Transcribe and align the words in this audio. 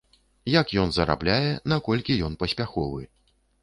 Як 0.53 0.73
ён 0.85 0.89
зарабляе, 0.95 1.53
наколькі 1.75 2.19
ён 2.31 2.43
паспяховы? 2.45 3.01